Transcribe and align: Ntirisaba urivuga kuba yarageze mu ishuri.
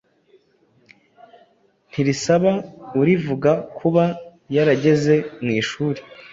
Ntirisaba 1.89 2.51
urivuga 2.99 3.51
kuba 3.77 4.03
yarageze 4.55 5.15
mu 5.43 5.49
ishuri. 5.61 5.99